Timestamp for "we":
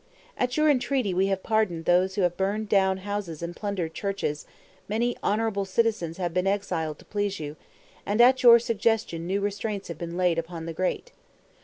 1.13-1.27